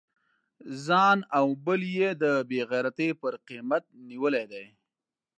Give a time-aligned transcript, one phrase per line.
[0.85, 4.65] ځان او بل یې د بې غیرتی پر قیمت نیولی دی.